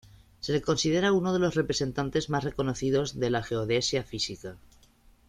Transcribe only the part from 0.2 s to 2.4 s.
Se le considera uno de los representantes